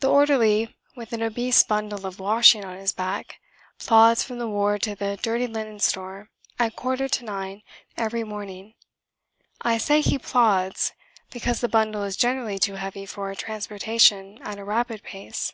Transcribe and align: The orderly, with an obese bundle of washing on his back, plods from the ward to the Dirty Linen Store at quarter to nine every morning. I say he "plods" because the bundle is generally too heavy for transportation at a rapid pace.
The 0.00 0.10
orderly, 0.10 0.74
with 0.96 1.12
an 1.12 1.22
obese 1.22 1.62
bundle 1.62 2.04
of 2.08 2.18
washing 2.18 2.64
on 2.64 2.76
his 2.76 2.92
back, 2.92 3.38
plods 3.78 4.24
from 4.24 4.40
the 4.40 4.48
ward 4.48 4.82
to 4.82 4.96
the 4.96 5.16
Dirty 5.16 5.46
Linen 5.46 5.78
Store 5.78 6.28
at 6.58 6.74
quarter 6.74 7.06
to 7.06 7.24
nine 7.24 7.62
every 7.96 8.24
morning. 8.24 8.74
I 9.60 9.78
say 9.78 10.00
he 10.00 10.18
"plods" 10.18 10.90
because 11.30 11.60
the 11.60 11.68
bundle 11.68 12.02
is 12.02 12.16
generally 12.16 12.58
too 12.58 12.74
heavy 12.74 13.06
for 13.06 13.32
transportation 13.36 14.42
at 14.42 14.58
a 14.58 14.64
rapid 14.64 15.04
pace. 15.04 15.52